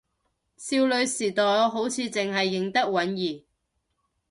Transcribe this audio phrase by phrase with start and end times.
[0.57, 3.43] 少女時代我好似淨係認得允兒